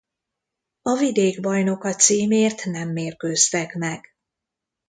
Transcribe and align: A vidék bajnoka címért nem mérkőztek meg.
A 0.81 0.97
vidék 0.97 1.41
bajnoka 1.41 1.93
címért 1.95 2.65
nem 2.65 2.89
mérkőztek 2.91 3.75
meg. 3.75 4.09